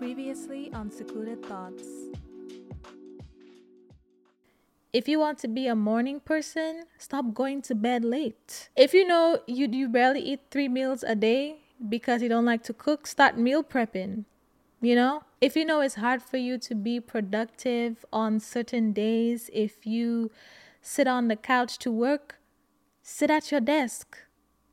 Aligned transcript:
Previously 0.00 0.72
on 0.72 0.90
Secluded 0.90 1.44
Thoughts. 1.44 1.86
If 4.94 5.06
you 5.06 5.18
want 5.18 5.36
to 5.40 5.46
be 5.46 5.66
a 5.66 5.76
morning 5.76 6.20
person, 6.20 6.84
stop 6.96 7.34
going 7.34 7.60
to 7.60 7.74
bed 7.74 8.02
late. 8.02 8.70
If 8.74 8.94
you 8.94 9.06
know 9.06 9.40
you, 9.46 9.68
you 9.70 9.90
barely 9.90 10.22
eat 10.22 10.40
three 10.50 10.68
meals 10.68 11.02
a 11.02 11.14
day 11.14 11.58
because 11.86 12.22
you 12.22 12.30
don't 12.30 12.46
like 12.46 12.62
to 12.62 12.72
cook, 12.72 13.06
start 13.06 13.36
meal 13.36 13.62
prepping. 13.62 14.24
You 14.80 14.94
know, 14.94 15.24
if 15.38 15.54
you 15.54 15.66
know 15.66 15.82
it's 15.82 15.96
hard 15.96 16.22
for 16.22 16.38
you 16.38 16.56
to 16.56 16.74
be 16.74 16.98
productive 16.98 18.02
on 18.10 18.40
certain 18.40 18.94
days, 18.94 19.50
if 19.52 19.84
you 19.84 20.30
sit 20.80 21.08
on 21.08 21.28
the 21.28 21.36
couch 21.36 21.78
to 21.80 21.92
work, 21.92 22.36
sit 23.02 23.30
at 23.30 23.50
your 23.50 23.60
desk, 23.60 24.16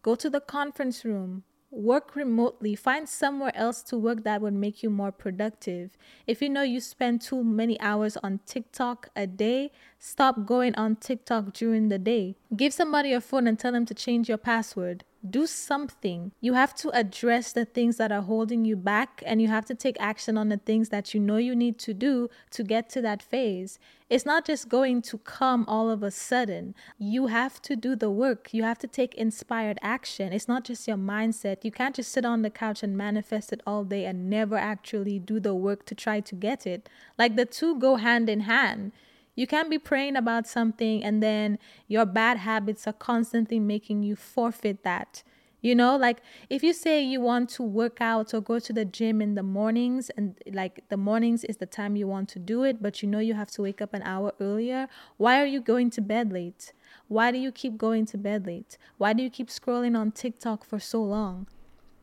go 0.03 0.15
to 0.15 0.29
the 0.29 0.39
conference 0.39 1.03
room, 1.03 1.43
work 1.69 2.15
remotely, 2.15 2.75
find 2.75 3.07
somewhere 3.07 3.55
else 3.55 3.83
to 3.83 3.97
work 3.97 4.23
that 4.23 4.41
would 4.41 4.53
make 4.53 4.81
you 4.81 4.89
more 4.89 5.11
productive. 5.11 5.91
If 6.25 6.41
you 6.41 6.49
know 6.49 6.61
you 6.61 6.79
spend 6.79 7.21
too 7.21 7.43
many 7.43 7.79
hours 7.79 8.17
on 8.23 8.39
TikTok 8.45 9.09
a 9.15 9.27
day, 9.27 9.71
stop 9.99 10.45
going 10.45 10.75
on 10.75 10.95
TikTok 10.95 11.53
during 11.53 11.89
the 11.89 11.99
day. 11.99 12.35
Give 12.55 12.73
somebody 12.73 13.09
your 13.09 13.21
phone 13.21 13.47
and 13.47 13.59
tell 13.59 13.71
them 13.71 13.85
to 13.85 13.93
change 13.93 14.29
your 14.29 14.37
password 14.37 15.03
do 15.31 15.47
something. 15.47 16.31
You 16.41 16.53
have 16.53 16.75
to 16.75 16.89
address 16.89 17.51
the 17.51 17.65
things 17.65 17.97
that 17.97 18.11
are 18.11 18.21
holding 18.21 18.65
you 18.65 18.75
back 18.75 19.23
and 19.25 19.41
you 19.41 19.47
have 19.47 19.65
to 19.65 19.75
take 19.75 19.97
action 19.99 20.37
on 20.37 20.49
the 20.49 20.57
things 20.57 20.89
that 20.89 21.13
you 21.13 21.19
know 21.19 21.37
you 21.37 21.55
need 21.55 21.77
to 21.79 21.93
do 21.93 22.29
to 22.51 22.63
get 22.63 22.89
to 22.91 23.01
that 23.01 23.21
phase. 23.21 23.79
It's 24.09 24.25
not 24.25 24.45
just 24.45 24.69
going 24.69 25.01
to 25.03 25.17
come 25.17 25.65
all 25.67 25.89
of 25.89 26.01
a 26.01 26.11
sudden. 26.11 26.73
You 26.97 27.27
have 27.27 27.61
to 27.63 27.75
do 27.75 27.95
the 27.95 28.09
work. 28.09 28.53
You 28.53 28.63
have 28.63 28.79
to 28.79 28.87
take 28.87 29.13
inspired 29.15 29.79
action. 29.81 30.31
It's 30.31 30.47
not 30.47 30.63
just 30.63 30.87
your 30.87 30.97
mindset. 30.97 31.65
You 31.65 31.71
can't 31.71 31.95
just 31.95 32.11
sit 32.11 32.23
on 32.23 32.41
the 32.41 32.49
couch 32.49 32.83
and 32.83 32.97
manifest 32.97 33.51
it 33.51 33.61
all 33.67 33.83
day 33.83 34.05
and 34.05 34.29
never 34.29 34.55
actually 34.55 35.19
do 35.19 35.39
the 35.39 35.53
work 35.53 35.85
to 35.87 35.95
try 35.95 36.21
to 36.21 36.35
get 36.35 36.65
it. 36.65 36.87
Like 37.17 37.35
the 37.35 37.45
two 37.45 37.77
go 37.79 37.97
hand 37.97 38.29
in 38.29 38.41
hand. 38.41 38.93
You 39.37 39.45
can't 39.45 39.69
be 39.69 39.77
praying 39.77 40.15
about 40.15 40.47
something 40.47 41.03
and 41.03 41.21
then 41.21 41.59
your 41.87 42.07
bad 42.07 42.37
habits 42.37 42.87
are 42.87 42.93
constantly 42.93 43.59
making 43.59 44.01
you 44.01 44.15
forfeit 44.15 44.83
that. 44.83 45.21
You 45.61 45.75
know, 45.75 45.95
like 45.95 46.21
if 46.49 46.63
you 46.63 46.73
say 46.73 47.03
you 47.03 47.21
want 47.21 47.49
to 47.51 47.61
work 47.61 48.01
out 48.01 48.33
or 48.33 48.41
go 48.41 48.57
to 48.57 48.73
the 48.73 48.83
gym 48.83 49.21
in 49.21 49.35
the 49.35 49.43
mornings, 49.43 50.09
and 50.17 50.35
like 50.51 50.83
the 50.89 50.97
mornings 50.97 51.43
is 51.43 51.57
the 51.57 51.67
time 51.67 51.95
you 51.95 52.07
want 52.07 52.29
to 52.29 52.39
do 52.39 52.63
it, 52.63 52.81
but 52.81 53.03
you 53.03 53.07
know 53.07 53.19
you 53.19 53.35
have 53.35 53.51
to 53.51 53.61
wake 53.61 53.79
up 53.79 53.93
an 53.93 54.01
hour 54.01 54.33
earlier, 54.39 54.87
why 55.17 55.39
are 55.39 55.45
you 55.45 55.61
going 55.61 55.91
to 55.91 56.01
bed 56.01 56.33
late? 56.33 56.73
Why 57.07 57.31
do 57.31 57.37
you 57.37 57.51
keep 57.51 57.77
going 57.77 58.07
to 58.07 58.17
bed 58.17 58.47
late? 58.47 58.79
Why 58.97 59.13
do 59.13 59.21
you 59.21 59.29
keep 59.29 59.49
scrolling 59.49 59.95
on 59.95 60.11
TikTok 60.11 60.65
for 60.65 60.79
so 60.79 61.03
long? 61.03 61.45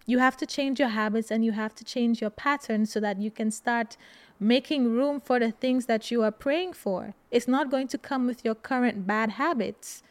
You 0.07 0.19
have 0.19 0.37
to 0.39 0.47
change 0.47 0.79
your 0.79 0.89
habits 0.89 1.31
and 1.31 1.45
you 1.45 1.53
have 1.53 1.75
to 1.77 1.85
change 1.85 2.21
your 2.21 2.31
patterns 2.31 2.93
so 2.93 3.01
that 3.01 3.21
you 3.21 3.31
can 3.31 3.51
start 3.51 3.97
making 4.39 4.93
room 4.93 5.21
for 5.21 5.39
the 5.39 5.51
things 5.51 5.87
that 5.87 6.11
you 6.11 6.23
are 6.23 6.31
praying 6.31 6.75
for. 6.75 7.15
It's 7.31 7.49
not 7.49 7.71
going 7.71 7.89
to 7.89 7.99
come 7.99 8.27
with 8.27 8.45
your 8.45 8.55
current 8.55 9.07
bad 9.07 9.31
habits. 9.31 10.03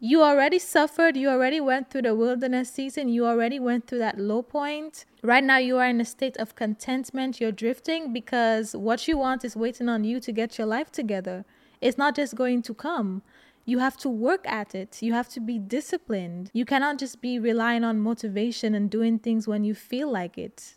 You 0.00 0.22
already 0.22 0.58
suffered, 0.58 1.16
you 1.16 1.30
already 1.30 1.60
went 1.60 1.88
through 1.88 2.02
the 2.02 2.14
wilderness 2.14 2.70
season, 2.70 3.08
you 3.08 3.24
already 3.24 3.58
went 3.58 3.86
through 3.86 4.00
that 4.00 4.18
low 4.18 4.42
point. 4.42 5.06
Right 5.22 5.42
now, 5.42 5.56
you 5.56 5.78
are 5.78 5.86
in 5.86 5.98
a 5.98 6.04
state 6.04 6.36
of 6.36 6.54
contentment, 6.54 7.40
you're 7.40 7.52
drifting 7.52 8.12
because 8.12 8.76
what 8.76 9.08
you 9.08 9.16
want 9.16 9.46
is 9.46 9.56
waiting 9.56 9.88
on 9.88 10.04
you 10.04 10.20
to 10.20 10.30
get 10.30 10.58
your 10.58 10.66
life 10.66 10.92
together. 10.92 11.46
It's 11.80 11.96
not 11.96 12.16
just 12.16 12.34
going 12.34 12.60
to 12.62 12.74
come. 12.74 13.22
You 13.64 13.78
have 13.78 13.96
to 13.98 14.08
work 14.08 14.46
at 14.46 14.74
it. 14.74 15.02
You 15.02 15.14
have 15.14 15.28
to 15.30 15.40
be 15.40 15.58
disciplined. 15.58 16.50
You 16.52 16.64
cannot 16.64 16.98
just 16.98 17.20
be 17.20 17.38
relying 17.38 17.82
on 17.84 17.98
motivation 17.98 18.74
and 18.74 18.90
doing 18.90 19.18
things 19.18 19.48
when 19.48 19.64
you 19.64 19.74
feel 19.74 20.10
like 20.10 20.36
it. 20.36 20.74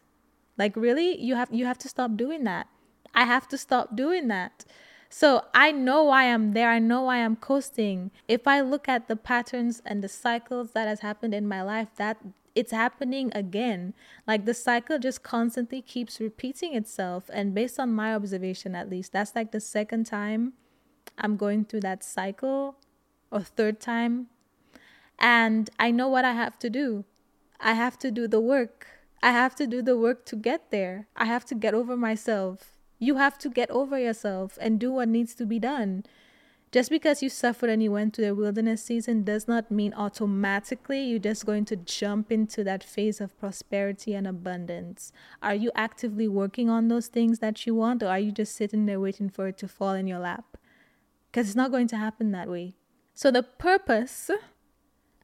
Like 0.58 0.76
really, 0.76 1.20
you 1.22 1.36
have 1.36 1.50
you 1.52 1.66
have 1.66 1.78
to 1.80 1.90
stop 1.90 2.16
doing 2.16 2.44
that. 2.46 2.68
I 3.14 3.26
have 3.26 3.48
to 3.50 3.58
stop 3.58 3.96
doing 3.96 4.28
that. 4.30 4.66
So 5.10 5.46
I 5.54 5.72
know 5.72 6.04
why 6.06 6.26
I'm 6.26 6.54
there. 6.54 6.70
I 6.70 6.80
know 6.80 7.04
why 7.04 7.18
I'm 7.18 7.36
coasting. 7.36 8.12
If 8.28 8.48
I 8.48 8.62
look 8.62 8.90
at 8.90 9.08
the 9.08 9.16
patterns 9.16 9.82
and 9.86 10.04
the 10.04 10.10
cycles 10.10 10.72
that 10.72 10.88
has 10.88 11.00
happened 11.00 11.34
in 11.34 11.48
my 11.48 11.62
life, 11.62 11.90
that 11.96 12.18
it's 12.56 12.72
happening 12.72 13.32
again. 13.34 13.94
Like 14.26 14.46
the 14.46 14.54
cycle 14.54 15.00
just 15.00 15.24
constantly 15.24 15.82
keeps 15.82 16.20
repeating 16.20 16.74
itself. 16.74 17.30
And 17.32 17.54
based 17.54 17.80
on 17.80 17.94
my 17.94 18.16
observation, 18.16 18.76
at 18.76 18.90
least, 18.90 19.14
that's 19.14 19.36
like 19.36 19.52
the 19.52 19.62
second 19.62 20.06
time 20.06 20.54
I'm 21.18 21.38
going 21.38 21.66
through 21.66 21.82
that 21.82 22.04
cycle 22.04 22.76
or 23.32 23.42
third 23.42 23.80
time. 23.80 24.28
And 25.20 25.70
I 25.80 25.92
know 25.92 26.08
what 26.08 26.26
I 26.26 26.34
have 26.34 26.60
to 26.60 26.70
do. 26.70 27.06
I 27.60 27.74
have 27.74 27.98
to 28.00 28.12
do 28.12 28.28
the 28.28 28.40
work. 28.40 28.88
I 29.22 29.32
have 29.32 29.56
to 29.56 29.66
do 29.66 29.82
the 29.82 29.98
work 29.98 30.26
to 30.28 30.36
get 30.36 30.70
there. 30.70 31.08
I 31.16 31.26
have 31.26 31.46
to 31.46 31.56
get 31.56 31.74
over 31.74 31.98
myself. 31.98 32.78
You 33.00 33.16
have 33.16 33.38
to 33.40 33.50
get 33.50 33.70
over 33.72 33.98
yourself 33.98 34.58
and 34.62 34.80
do 34.80 34.92
what 34.92 35.10
needs 35.10 35.34
to 35.36 35.46
be 35.46 35.60
done. 35.60 36.04
Just 36.70 36.90
because 36.90 37.24
you 37.24 37.30
suffered 37.30 37.70
and 37.70 37.82
you 37.82 37.92
went 37.92 38.14
through 38.14 38.26
the 38.26 38.36
wilderness 38.36 38.84
season 38.84 39.24
does 39.24 39.48
not 39.48 39.72
mean 39.72 39.94
automatically 39.94 41.02
you're 41.02 41.18
just 41.18 41.46
going 41.46 41.64
to 41.66 41.78
jump 41.78 42.30
into 42.30 42.62
that 42.66 42.84
phase 42.84 43.22
of 43.22 43.40
prosperity 43.40 44.14
and 44.14 44.28
abundance. 44.28 45.14
Are 45.42 45.56
you 45.56 45.72
actively 45.76 46.28
working 46.28 46.70
on 46.70 46.90
those 46.90 47.08
things 47.08 47.40
that 47.40 47.66
you 47.66 47.74
want, 47.74 48.04
or 48.04 48.08
are 48.08 48.20
you 48.20 48.34
just 48.34 48.54
sitting 48.54 48.86
there 48.86 49.00
waiting 49.00 49.30
for 49.30 49.48
it 49.48 49.58
to 49.60 49.68
fall 49.70 49.94
in 49.94 50.08
your 50.08 50.20
lap? 50.20 50.57
Because 51.32 51.48
it's 51.48 51.56
not 51.56 51.72
going 51.72 51.88
to 51.90 51.98
happen 51.98 52.32
that 52.32 52.50
way. 52.50 52.76
So, 53.14 53.32
the 53.32 53.44
purpose 53.44 54.30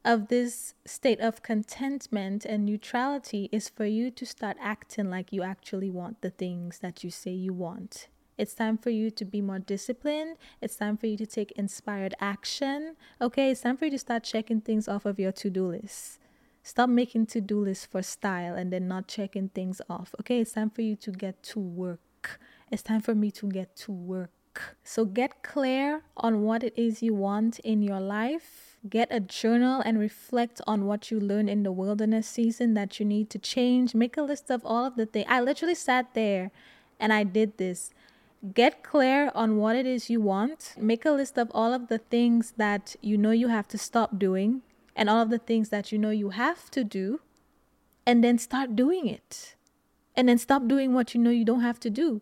of 0.06 0.28
this 0.28 0.74
state 0.86 1.20
of 1.20 1.42
contentment 1.42 2.46
and 2.46 2.66
neutrality 2.66 3.50
is 3.52 3.70
for 3.70 3.86
you 3.86 4.12
to 4.12 4.26
start 4.26 4.58
acting 4.60 5.10
like 5.10 5.32
you 5.32 5.44
actually 5.44 5.90
want 5.90 6.22
the 6.22 6.30
things 6.30 6.80
that 6.80 7.04
you 7.04 7.10
say 7.10 7.32
you 7.32 7.54
want. 7.54 8.08
It's 8.38 8.56
time 8.56 8.78
for 8.78 8.90
you 8.90 9.12
to 9.12 9.26
be 9.26 9.42
more 9.42 9.60
disciplined. 9.60 10.38
It's 10.60 10.76
time 10.76 10.98
for 10.98 11.08
you 11.08 11.18
to 11.18 11.26
take 11.26 11.52
inspired 11.52 12.16
action. 12.20 12.96
Okay, 13.22 13.52
it's 13.52 13.62
time 13.62 13.78
for 13.78 13.86
you 13.86 13.92
to 13.92 14.00
start 14.00 14.24
checking 14.24 14.60
things 14.60 14.88
off 14.88 15.06
of 15.06 15.20
your 15.20 15.32
to 15.34 15.50
do 15.50 15.68
list. 15.68 16.20
Stop 16.64 16.90
making 16.90 17.28
to 17.28 17.42
do 17.42 17.64
lists 17.64 17.86
for 17.86 18.02
style 18.02 18.56
and 18.56 18.74
then 18.74 18.88
not 18.88 19.08
checking 19.08 19.50
things 19.50 19.82
off. 19.90 20.16
Okay, 20.20 20.40
it's 20.40 20.54
time 20.54 20.70
for 20.70 20.82
you 20.82 20.96
to 20.96 21.12
get 21.12 21.44
to 21.44 21.60
work. 21.60 22.40
It's 22.72 22.82
time 22.82 23.02
for 23.02 23.14
me 23.14 23.30
to 23.32 23.48
get 23.50 23.76
to 23.78 23.92
work. 23.92 24.32
So 24.84 25.06
get 25.06 25.44
clear 25.44 26.04
on 26.18 26.44
what 26.44 26.64
it 26.64 26.74
is 26.76 27.02
you 27.02 27.14
want 27.14 27.60
in 27.60 27.82
your 27.82 28.00
life 28.00 28.74
Get 28.90 29.08
a 29.12 29.22
journal 29.22 29.82
and 29.86 29.98
reflect 29.98 30.60
on 30.68 30.86
what 30.86 31.10
you 31.10 31.18
learned 31.18 31.50
in 31.50 31.64
the 31.64 31.72
wilderness 31.72 32.28
season 32.28 32.74
that 32.74 33.00
you 33.00 33.06
need 33.06 33.30
to 33.30 33.40
change. 33.40 33.96
Make 33.96 34.18
a 34.18 34.22
list 34.22 34.52
of 34.52 34.62
all 34.66 34.84
of 34.86 34.98
the 34.98 35.06
things. 35.06 35.26
I 35.30 35.40
literally 35.40 35.76
sat 35.76 36.14
there 36.14 36.52
and 37.00 37.14
I 37.14 37.24
did 37.24 37.58
this. 37.58 37.92
Get 38.54 38.84
clear 38.84 39.32
on 39.34 39.56
what 39.56 39.78
it 39.78 39.86
is 39.86 40.10
you 40.10 40.20
want. 40.20 40.74
Make 40.78 41.06
a 41.06 41.12
list 41.12 41.38
of 41.38 41.50
all 41.54 41.74
of 41.74 41.88
the 41.88 41.98
things 41.98 42.56
that 42.58 42.98
you 43.00 43.18
know 43.18 43.32
you 43.32 43.48
have 43.48 43.70
to 43.70 43.78
stop 43.78 44.20
doing 44.20 44.64
and 44.98 45.10
all 45.10 45.22
of 45.22 45.30
the 45.30 45.38
things 45.38 45.70
that 45.70 45.94
you 45.94 45.98
know 45.98 46.10
you 46.10 46.32
have 46.32 46.70
to 46.72 46.84
do. 46.84 47.22
And 48.06 48.22
then 48.22 48.38
start 48.38 48.76
doing 48.76 49.08
it. 49.08 49.56
And 50.14 50.28
then 50.28 50.38
stop 50.38 50.68
doing 50.68 50.94
what 50.94 51.14
you 51.14 51.22
know 51.22 51.30
you 51.30 51.46
don't 51.46 51.62
have 51.62 51.80
to 51.80 51.90
do. 51.90 52.22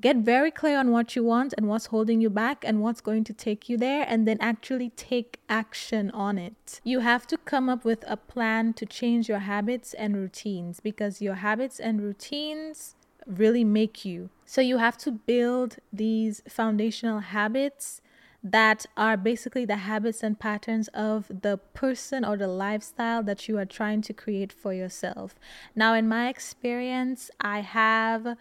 Get 0.00 0.16
very 0.16 0.50
clear 0.50 0.78
on 0.78 0.90
what 0.92 1.14
you 1.14 1.22
want 1.22 1.52
and 1.56 1.68
what's 1.68 1.86
holding 1.86 2.20
you 2.20 2.30
back 2.30 2.64
and 2.66 2.80
what's 2.80 3.02
going 3.02 3.24
to 3.24 3.34
take 3.34 3.68
you 3.68 3.76
there, 3.76 4.06
and 4.08 4.26
then 4.26 4.38
actually 4.40 4.90
take 4.90 5.40
action 5.48 6.10
on 6.12 6.38
it. 6.38 6.80
You 6.84 7.00
have 7.00 7.26
to 7.26 7.36
come 7.36 7.68
up 7.68 7.84
with 7.84 8.02
a 8.06 8.16
plan 8.16 8.72
to 8.74 8.86
change 8.86 9.28
your 9.28 9.40
habits 9.40 9.92
and 9.92 10.16
routines 10.16 10.80
because 10.80 11.20
your 11.20 11.34
habits 11.34 11.78
and 11.78 12.00
routines 12.00 12.94
really 13.26 13.64
make 13.64 14.04
you. 14.04 14.30
So 14.46 14.60
you 14.60 14.78
have 14.78 14.96
to 14.98 15.12
build 15.12 15.76
these 15.92 16.42
foundational 16.48 17.20
habits 17.20 18.00
that 18.42 18.86
are 18.96 19.18
basically 19.18 19.66
the 19.66 19.76
habits 19.76 20.22
and 20.22 20.38
patterns 20.38 20.88
of 20.94 21.30
the 21.42 21.58
person 21.74 22.24
or 22.24 22.38
the 22.38 22.48
lifestyle 22.48 23.22
that 23.22 23.48
you 23.48 23.58
are 23.58 23.66
trying 23.66 24.00
to 24.00 24.14
create 24.14 24.50
for 24.50 24.72
yourself. 24.72 25.34
Now, 25.76 25.92
in 25.92 26.08
my 26.08 26.30
experience, 26.30 27.30
I 27.38 27.60
have 27.60 28.36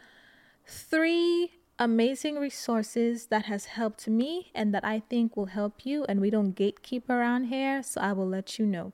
three 0.70 1.52
amazing 1.78 2.36
resources 2.36 3.28
that 3.28 3.46
has 3.46 3.66
helped 3.66 4.08
me 4.08 4.52
and 4.54 4.74
that 4.74 4.84
I 4.84 5.02
think 5.10 5.36
will 5.36 5.48
help 5.48 5.86
you 5.86 6.06
and 6.10 6.20
we 6.20 6.30
don't 6.30 6.56
gatekeep 6.56 7.10
around 7.10 7.46
here 7.46 7.82
so 7.82 8.02
I 8.02 8.14
will 8.14 8.28
let 8.28 8.60
you 8.60 8.66
know. 8.66 8.94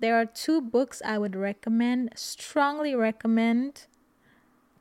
There 0.00 0.16
are 0.16 0.24
two 0.24 0.60
books 0.60 1.02
I 1.04 1.18
would 1.18 1.36
recommend, 1.36 2.10
strongly 2.14 2.94
recommend 2.94 3.86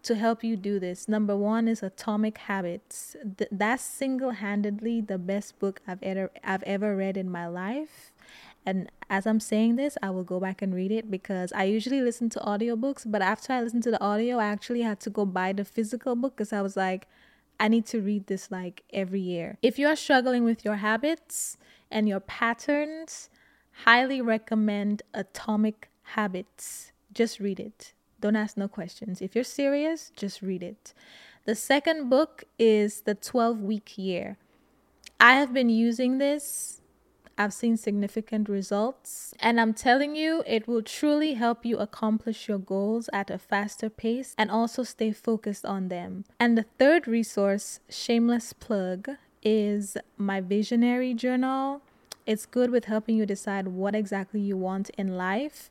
to 0.04 0.16
help 0.16 0.44
you 0.44 0.56
do 0.56 0.80
this. 0.80 1.08
Number 1.08 1.36
one 1.36 1.68
is 1.68 1.84
Atomic 1.84 2.38
Habits. 2.38 3.16
Th- 3.38 3.50
that's 3.52 3.84
single 3.84 4.31
handedly 4.31 5.02
the 5.02 5.18
best 5.18 5.60
book 5.60 5.81
I've 5.88 6.02
ever 6.02 6.31
I've 6.44 6.64
ever 6.64 6.96
read 6.96 7.18
in 7.18 7.30
my 7.30 7.48
life. 7.48 8.14
And 8.68 8.92
as 9.10 9.25
I'm 9.25 9.40
saying 9.40 9.78
this, 9.78 9.98
I 10.04 10.10
will 10.10 10.25
go 10.25 10.42
back 10.42 10.62
and 10.62 10.75
read 10.75 10.92
it 10.92 11.10
because 11.10 11.54
I 11.54 11.64
usually 11.64 12.02
listen 12.02 12.30
to 12.31 12.40
audiobooks, 12.40 13.10
but 13.10 13.22
after 13.22 13.54
I 13.54 13.62
listened 13.62 13.84
to 13.84 13.92
the 13.92 14.04
audio, 14.04 14.40
I 14.40 14.48
actually 14.48 14.81
had 14.81 15.00
to 15.02 15.10
go 15.10 15.25
buy 15.25 15.54
the 15.54 15.64
physical 15.64 16.18
book 16.18 16.36
because 16.36 16.52
I 16.52 16.62
was 16.62 16.75
like, 16.75 17.08
I 17.62 17.69
need 17.69 17.86
to 17.86 18.02
read 18.02 18.28
this 18.28 18.52
like 18.52 18.84
every 18.92 19.22
year. 19.22 19.58
If 19.62 19.80
you 19.80 19.88
are 19.88 19.96
struggling 19.96 20.44
with 20.44 20.66
your 20.66 20.75
habits 20.75 21.58
and 21.90 22.10
your 22.10 22.19
patterns, 22.19 23.30
highly 23.86 24.19
recommend 24.19 25.02
Atomic 25.14 25.88
Habits. 26.18 26.92
Just 27.14 27.40
read 27.40 27.62
it. 27.62 27.94
Don't 28.19 28.36
ask 28.36 28.58
no 28.58 28.68
questions. 28.68 29.22
If 29.22 29.34
you're 29.34 29.46
serious, 29.46 30.12
just 30.18 30.42
read 30.42 30.62
it. 30.62 30.94
The 31.46 31.56
second 31.56 32.10
book 32.10 32.44
is 32.60 33.04
The 33.04 33.16
12 33.16 33.62
Week 33.62 33.98
Year. 33.98 34.38
I 35.22 35.36
have 35.36 35.54
been 35.54 35.69
using 35.69 36.18
this 36.18 36.81
I've 37.38 37.54
seen 37.54 37.78
significant 37.78 38.50
results. 38.50 39.34
And 39.39 39.62
I'm 39.62 39.74
telling 39.74 40.16
you, 40.16 40.44
it 40.48 40.68
will 40.68 40.81
truly 40.81 41.36
help 41.36 41.66
you 41.66 41.78
accomplish 41.78 42.48
your 42.48 42.57
goals 42.57 43.10
at 43.13 43.30
a 43.30 43.38
faster 43.38 43.89
pace 43.89 44.34
and 44.38 44.50
also 44.50 44.84
stay 44.84 45.12
focused 45.12 45.66
on 45.66 45.89
them. 45.89 46.25
And 46.39 46.57
the 46.57 46.66
third 46.80 47.07
resource, 47.07 47.80
shameless 47.89 48.54
plug, 48.54 49.10
is 49.44 49.98
my 50.18 50.42
visionary 50.42 51.13
journal. 51.13 51.81
It's 52.25 52.45
good 52.45 52.72
with 52.72 52.86
helping 52.86 53.16
you 53.16 53.25
decide 53.25 53.68
what 53.68 53.95
exactly 53.95 54.42
you 54.42 54.57
want 54.57 54.90
in 54.98 55.16
life. 55.16 55.69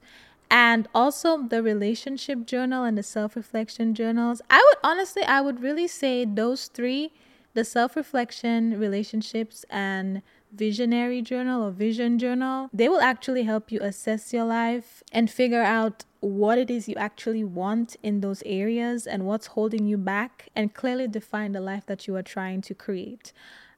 And 0.48 0.86
also 0.94 1.42
the 1.42 1.62
relationship 1.62 2.46
journal 2.46 2.84
and 2.84 2.96
the 2.96 3.02
self 3.02 3.34
reflection 3.34 3.94
journals. 3.94 4.40
I 4.48 4.58
would 4.58 4.78
honestly, 4.84 5.24
I 5.24 5.40
would 5.40 5.60
really 5.60 5.88
say 5.88 6.24
those 6.24 6.68
three 6.68 7.10
the 7.56 7.64
self 7.64 7.96
reflection, 7.96 8.78
relationships, 8.78 9.64
and 9.70 10.22
visionary 10.56 11.22
journal 11.22 11.62
or 11.62 11.70
vision 11.70 12.18
journal, 12.18 12.68
they 12.72 12.88
will 12.88 13.00
actually 13.00 13.44
help 13.44 13.70
you 13.70 13.78
assess 13.80 14.32
your 14.32 14.44
life 14.44 15.02
and 15.12 15.30
figure 15.30 15.62
out 15.62 16.04
what 16.20 16.58
it 16.58 16.70
is 16.70 16.88
you 16.88 16.94
actually 16.96 17.44
want 17.44 17.96
in 18.02 18.20
those 18.20 18.42
areas 18.44 19.06
and 19.06 19.24
what's 19.24 19.48
holding 19.48 19.86
you 19.86 19.96
back 19.96 20.48
and 20.56 20.74
clearly 20.74 21.06
define 21.06 21.52
the 21.52 21.60
life 21.60 21.86
that 21.86 22.06
you 22.06 22.16
are 22.16 22.22
trying 22.22 22.60
to 22.60 22.74
create 22.74 23.32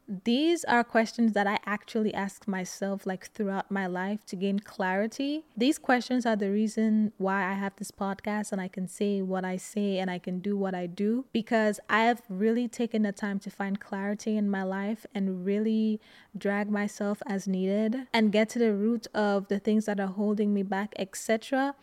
these 0.08 0.64
are 0.64 0.82
questions 0.82 1.32
that 1.34 1.46
I 1.46 1.58
actually 1.66 2.14
ask 2.14 2.48
myself 2.48 3.04
like 3.04 3.30
throughout 3.32 3.70
my 3.70 3.86
life 3.86 4.24
to 4.26 4.36
gain 4.36 4.58
clarity. 4.58 5.44
These 5.54 5.78
questions 5.78 6.24
are 6.24 6.36
the 6.36 6.50
reason 6.50 7.12
why 7.18 7.44
I 7.44 7.52
have 7.52 7.76
this 7.76 7.90
podcast 7.90 8.50
and 8.52 8.60
I 8.60 8.68
can 8.68 8.88
say 8.88 9.20
what 9.20 9.44
I 9.44 9.58
say 9.58 9.98
and 9.98 10.10
I 10.10 10.18
can 10.18 10.40
do 10.40 10.56
what 10.56 10.74
I 10.74 10.86
do 10.86 11.26
because 11.32 11.78
I 11.90 12.04
have 12.04 12.22
really 12.30 12.68
taken 12.68 13.02
the 13.02 13.12
time 13.12 13.38
to 13.40 13.50
find 13.50 13.78
clarity 13.80 14.36
in 14.38 14.48
my 14.48 14.62
life 14.62 15.04
and 15.14 15.44
really 15.44 16.00
drag 16.36 16.70
myself 16.70 17.22
as 17.26 17.46
needed 17.46 18.06
and 18.14 18.32
get 18.32 18.48
to 18.50 18.58
the 18.58 18.72
root 18.72 19.06
of 19.14 19.48
the 19.48 19.58
things 19.58 19.84
that 19.84 20.00
are 20.00 20.06
holding 20.06 20.54
me 20.54 20.62
back, 20.62 20.94
etc. 20.98 21.74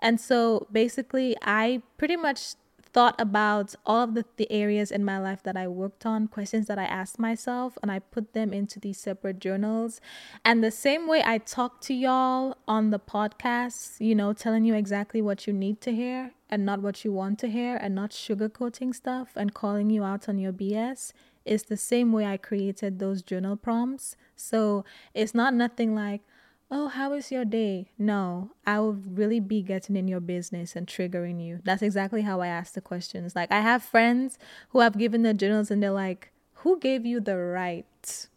And 0.00 0.20
so 0.20 0.66
basically, 0.72 1.36
I 1.42 1.82
pretty 1.96 2.16
much 2.16 2.54
thought 2.98 3.20
about 3.20 3.76
all 3.86 4.02
of 4.02 4.14
the, 4.14 4.24
the 4.38 4.50
areas 4.50 4.90
in 4.90 5.04
my 5.04 5.20
life 5.20 5.40
that 5.44 5.56
I 5.56 5.68
worked 5.68 6.04
on, 6.04 6.26
questions 6.26 6.66
that 6.66 6.80
I 6.80 6.84
asked 6.84 7.16
myself, 7.16 7.78
and 7.80 7.92
I 7.92 8.00
put 8.00 8.32
them 8.32 8.52
into 8.52 8.80
these 8.80 8.98
separate 8.98 9.38
journals. 9.38 10.00
And 10.44 10.64
the 10.64 10.72
same 10.72 11.06
way 11.06 11.22
I 11.24 11.38
talk 11.38 11.80
to 11.82 11.94
y'all 11.94 12.56
on 12.66 12.90
the 12.90 12.98
podcast, 12.98 14.00
you 14.00 14.16
know, 14.16 14.32
telling 14.32 14.64
you 14.64 14.74
exactly 14.74 15.22
what 15.22 15.46
you 15.46 15.52
need 15.52 15.80
to 15.82 15.92
hear 15.94 16.32
and 16.50 16.66
not 16.66 16.82
what 16.82 17.04
you 17.04 17.12
want 17.12 17.38
to 17.38 17.48
hear, 17.48 17.76
and 17.76 17.94
not 17.94 18.10
sugarcoating 18.10 18.92
stuff 18.92 19.28
and 19.36 19.54
calling 19.54 19.90
you 19.90 20.02
out 20.02 20.28
on 20.28 20.38
your 20.40 20.52
BS, 20.52 21.12
is 21.44 21.62
the 21.62 21.76
same 21.76 22.10
way 22.10 22.26
I 22.26 22.36
created 22.36 22.98
those 22.98 23.22
journal 23.22 23.54
prompts. 23.56 24.16
So 24.34 24.84
it's 25.14 25.36
not 25.36 25.54
nothing 25.54 25.94
like, 25.94 26.22
oh, 26.70 26.88
how 26.88 27.12
is 27.12 27.32
your 27.32 27.44
day? 27.44 27.90
No, 27.98 28.50
I 28.66 28.80
will 28.80 28.94
really 28.94 29.40
be 29.40 29.62
getting 29.62 29.96
in 29.96 30.08
your 30.08 30.20
business 30.20 30.76
and 30.76 30.86
triggering 30.86 31.44
you. 31.44 31.60
That's 31.64 31.82
exactly 31.82 32.22
how 32.22 32.40
I 32.40 32.48
ask 32.48 32.74
the 32.74 32.80
questions. 32.80 33.34
Like, 33.34 33.50
I 33.50 33.60
have 33.60 33.82
friends 33.82 34.38
who 34.70 34.80
have 34.80 34.98
given 34.98 35.22
their 35.22 35.32
journals 35.32 35.70
and 35.70 35.82
they're 35.82 35.90
like, 35.90 36.30
who 36.56 36.78
gave 36.78 37.06
you 37.06 37.20
the 37.20 37.36
right? 37.36 38.28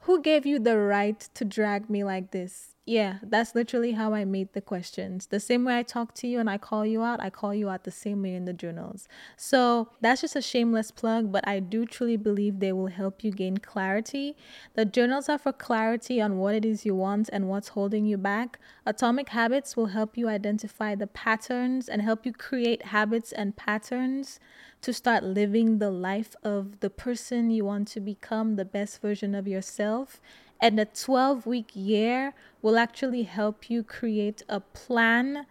Who 0.00 0.20
gave 0.20 0.44
you 0.44 0.58
the 0.58 0.78
right 0.78 1.20
to 1.34 1.44
drag 1.44 1.88
me 1.88 2.04
like 2.04 2.32
this? 2.32 2.71
Yeah, 2.84 3.18
that's 3.22 3.54
literally 3.54 3.92
how 3.92 4.12
I 4.12 4.24
made 4.24 4.54
the 4.54 4.60
questions. 4.60 5.26
The 5.26 5.38
same 5.38 5.64
way 5.64 5.78
I 5.78 5.84
talk 5.84 6.14
to 6.14 6.26
you 6.26 6.40
and 6.40 6.50
I 6.50 6.58
call 6.58 6.84
you 6.84 7.04
out, 7.04 7.20
I 7.20 7.30
call 7.30 7.54
you 7.54 7.70
out 7.70 7.84
the 7.84 7.92
same 7.92 8.22
way 8.24 8.34
in 8.34 8.44
the 8.44 8.52
journals. 8.52 9.06
So 9.36 9.90
that's 10.00 10.22
just 10.22 10.34
a 10.34 10.42
shameless 10.42 10.90
plug, 10.90 11.30
but 11.30 11.46
I 11.46 11.60
do 11.60 11.86
truly 11.86 12.16
believe 12.16 12.58
they 12.58 12.72
will 12.72 12.88
help 12.88 13.22
you 13.22 13.30
gain 13.30 13.58
clarity. 13.58 14.36
The 14.74 14.84
journals 14.84 15.28
are 15.28 15.38
for 15.38 15.52
clarity 15.52 16.20
on 16.20 16.38
what 16.38 16.56
it 16.56 16.64
is 16.64 16.84
you 16.84 16.96
want 16.96 17.30
and 17.32 17.48
what's 17.48 17.68
holding 17.68 18.04
you 18.04 18.18
back. 18.18 18.58
Atomic 18.84 19.28
Habits 19.28 19.76
will 19.76 19.86
help 19.86 20.18
you 20.18 20.28
identify 20.28 20.96
the 20.96 21.06
patterns 21.06 21.88
and 21.88 22.02
help 22.02 22.26
you 22.26 22.32
create 22.32 22.86
habits 22.86 23.30
and 23.30 23.54
patterns 23.54 24.40
to 24.80 24.92
start 24.92 25.22
living 25.22 25.78
the 25.78 25.90
life 25.90 26.34
of 26.42 26.80
the 26.80 26.90
person 26.90 27.48
you 27.52 27.64
want 27.64 27.86
to 27.86 28.00
become, 28.00 28.56
the 28.56 28.64
best 28.64 29.00
version 29.00 29.36
of 29.36 29.46
yourself. 29.46 30.20
And 30.62 30.78
a 30.78 30.84
12 30.84 31.44
week 31.44 31.70
year 31.74 32.34
will 32.62 32.78
actually 32.78 33.24
help 33.24 33.68
you 33.68 33.82
create 33.82 34.42
a 34.48 34.60
plan 34.60 35.46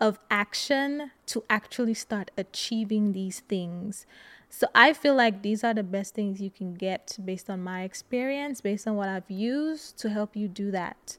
of 0.00 0.20
action 0.30 1.10
to 1.26 1.42
actually 1.50 1.94
start 1.94 2.30
achieving 2.38 3.12
these 3.12 3.40
things. 3.40 4.06
So 4.48 4.68
I 4.72 4.92
feel 4.92 5.16
like 5.16 5.42
these 5.42 5.64
are 5.64 5.74
the 5.74 5.82
best 5.82 6.14
things 6.14 6.40
you 6.40 6.50
can 6.50 6.74
get 6.74 7.18
based 7.24 7.50
on 7.50 7.64
my 7.64 7.82
experience, 7.82 8.60
based 8.60 8.86
on 8.86 8.94
what 8.94 9.08
I've 9.08 9.28
used 9.28 9.98
to 9.98 10.10
help 10.10 10.36
you 10.36 10.46
do 10.46 10.70
that. 10.70 11.18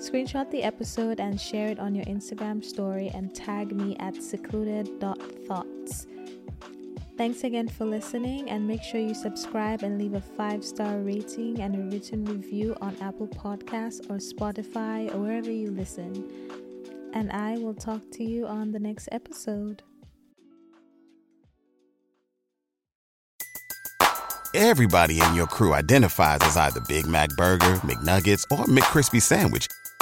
Screenshot 0.00 0.50
the 0.50 0.62
episode 0.62 1.20
and 1.20 1.38
share 1.38 1.68
it 1.68 1.78
on 1.78 1.94
your 1.94 2.06
Instagram 2.06 2.64
story 2.64 3.10
and 3.12 3.34
tag 3.34 3.76
me 3.76 3.98
at 4.00 4.16
secluded.thoughts. 4.22 6.06
Thanks 7.18 7.44
again 7.44 7.68
for 7.68 7.84
listening 7.84 8.48
and 8.48 8.66
make 8.66 8.82
sure 8.82 8.98
you 8.98 9.12
subscribe 9.12 9.82
and 9.82 9.98
leave 9.98 10.14
a 10.14 10.22
five 10.22 10.64
star 10.64 11.00
rating 11.00 11.60
and 11.60 11.76
a 11.76 11.80
written 11.94 12.24
review 12.24 12.74
on 12.80 12.96
Apple 13.02 13.28
Podcasts 13.28 14.00
or 14.08 14.16
Spotify 14.16 15.14
or 15.14 15.18
wherever 15.18 15.50
you 15.50 15.70
listen. 15.70 16.26
And 17.12 17.30
I 17.30 17.58
will 17.58 17.74
talk 17.74 18.00
to 18.12 18.24
you 18.24 18.46
on 18.46 18.72
the 18.72 18.80
next 18.80 19.10
episode. 19.12 19.82
Everybody 24.54 25.20
in 25.20 25.34
your 25.34 25.46
crew 25.46 25.74
identifies 25.74 26.38
as 26.40 26.56
either 26.56 26.80
Big 26.88 27.06
Mac 27.06 27.28
Burger, 27.36 27.74
McNuggets, 27.84 28.44
or 28.50 28.64
McCrispy 28.64 29.20
Sandwich 29.20 29.68